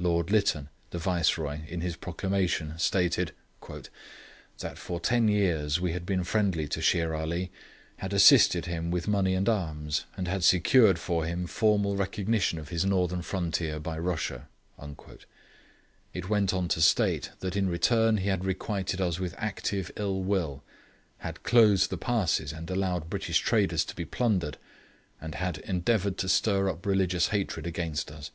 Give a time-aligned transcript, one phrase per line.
[0.00, 3.30] Lord Lytton, the Viceroy, in his proclamation stated:
[3.68, 7.52] 'That for ten years we had been friendly to Shere Ali;
[7.98, 12.70] had assisted him with money and arms; and had secured for him formal recognition of
[12.70, 14.48] his northern frontier by Russia.'
[16.12, 20.20] It went on to state, that in return he had requited us with active ill
[20.24, 20.64] will;
[21.18, 24.58] had closed the passes and allowed British traders to be plundered;
[25.20, 28.32] and had endeavoured to stir up religious hatred against us.